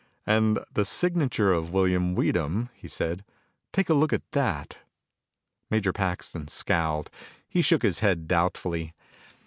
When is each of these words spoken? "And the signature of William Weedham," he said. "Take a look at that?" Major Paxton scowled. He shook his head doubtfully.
"And 0.25 0.57
the 0.73 0.83
signature 0.83 1.53
of 1.53 1.69
William 1.71 2.15
Weedham," 2.15 2.69
he 2.73 2.87
said. 2.87 3.23
"Take 3.71 3.87
a 3.87 3.93
look 3.93 4.11
at 4.11 4.31
that?" 4.31 4.79
Major 5.69 5.93
Paxton 5.93 6.47
scowled. 6.47 7.11
He 7.47 7.61
shook 7.61 7.83
his 7.83 7.99
head 7.99 8.27
doubtfully. 8.27 8.95